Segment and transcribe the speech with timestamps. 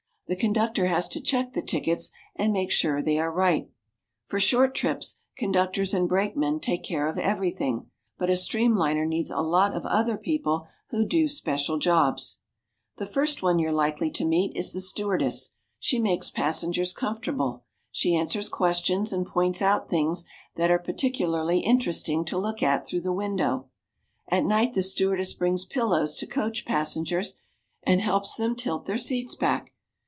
[0.27, 3.69] The conductor has to check the tickets and make sure they are right.
[4.27, 7.87] For short trips, conductors and brakemen take care of everything.
[8.17, 12.39] But a streamliner needs a lot of other people who do special jobs.
[12.95, 15.55] The first one you're likely to meet is the stewardess.
[15.79, 17.65] She makes passengers comfortable.
[17.91, 20.23] She answers questions and points out things
[20.55, 23.67] that are particularly interesting to look at through the window.
[24.29, 27.37] At night the stewardess brings pillows to coach passengers
[27.83, 29.73] and helps them tilt their seats back.